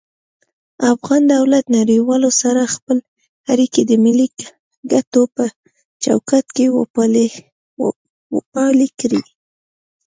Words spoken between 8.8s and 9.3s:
کړي